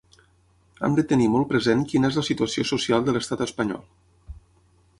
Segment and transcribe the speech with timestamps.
[0.87, 3.85] Hem de tenir molt present quina és la situació social de l’estat espanyol.